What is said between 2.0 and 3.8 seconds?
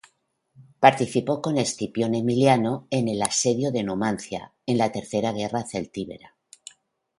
Emiliano en el asedio